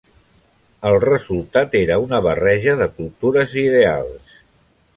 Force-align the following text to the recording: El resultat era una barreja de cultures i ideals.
El 0.91 0.95
resultat 1.03 1.77
era 1.81 1.99
una 2.05 2.21
barreja 2.29 2.75
de 2.81 2.87
cultures 2.97 3.55
i 3.61 3.61
ideals. 3.67 4.35